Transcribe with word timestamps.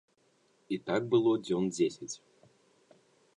І 0.77 0.79
так 0.87 1.01
было 1.11 1.31
дзён 1.45 1.69
дзесяць. 1.75 2.11